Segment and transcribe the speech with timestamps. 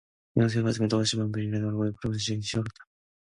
[0.35, 2.85] 영숙의 가슴에는 또다시 번민이 일기가 시작하여 얼굴빛이 푸르러 지기를 비롯한 다.